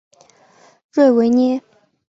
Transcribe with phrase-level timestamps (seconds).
[0.93, 1.61] 瑞维涅。